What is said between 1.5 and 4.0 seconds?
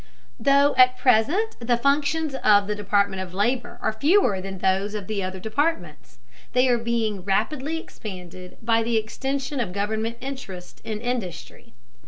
the functions of the Department of Labor are